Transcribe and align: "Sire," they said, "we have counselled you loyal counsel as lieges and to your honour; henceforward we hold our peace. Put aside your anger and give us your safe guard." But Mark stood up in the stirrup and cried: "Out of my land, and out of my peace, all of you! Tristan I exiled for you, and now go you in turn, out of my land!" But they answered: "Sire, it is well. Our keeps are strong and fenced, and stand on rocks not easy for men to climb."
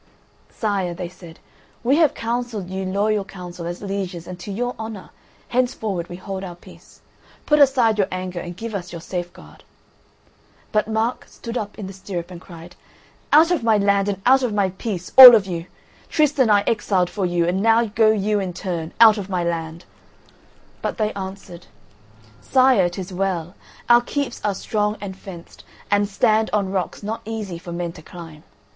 "Sire," 0.49 0.95
they 0.95 1.07
said, 1.09 1.37
"we 1.83 1.97
have 1.97 2.15
counselled 2.15 2.71
you 2.71 2.85
loyal 2.85 3.23
counsel 3.23 3.67
as 3.67 3.83
lieges 3.83 4.25
and 4.25 4.39
to 4.39 4.51
your 4.51 4.73
honour; 4.79 5.11
henceforward 5.49 6.09
we 6.09 6.15
hold 6.15 6.43
our 6.43 6.55
peace. 6.55 7.01
Put 7.45 7.59
aside 7.59 7.99
your 7.99 8.07
anger 8.11 8.39
and 8.39 8.57
give 8.57 8.73
us 8.73 8.91
your 8.91 8.99
safe 8.99 9.31
guard." 9.31 9.63
But 10.71 10.87
Mark 10.87 11.25
stood 11.27 11.55
up 11.55 11.77
in 11.77 11.85
the 11.85 11.93
stirrup 11.93 12.31
and 12.31 12.41
cried: 12.41 12.75
"Out 13.31 13.51
of 13.51 13.63
my 13.63 13.77
land, 13.77 14.09
and 14.09 14.19
out 14.25 14.41
of 14.41 14.55
my 14.55 14.69
peace, 14.71 15.11
all 15.19 15.35
of 15.35 15.45
you! 15.45 15.67
Tristan 16.09 16.49
I 16.49 16.61
exiled 16.61 17.11
for 17.11 17.27
you, 17.27 17.45
and 17.47 17.61
now 17.61 17.85
go 17.85 18.09
you 18.09 18.39
in 18.39 18.53
turn, 18.53 18.93
out 18.99 19.19
of 19.19 19.29
my 19.29 19.43
land!" 19.43 19.85
But 20.81 20.97
they 20.97 21.13
answered: 21.13 21.67
"Sire, 22.41 22.85
it 22.85 22.97
is 22.97 23.13
well. 23.13 23.53
Our 23.87 24.01
keeps 24.01 24.43
are 24.43 24.55
strong 24.55 24.97
and 24.99 25.15
fenced, 25.15 25.63
and 25.91 26.09
stand 26.09 26.49
on 26.53 26.71
rocks 26.71 27.03
not 27.03 27.21
easy 27.23 27.59
for 27.59 27.71
men 27.71 27.91
to 27.91 28.01
climb." 28.01 28.41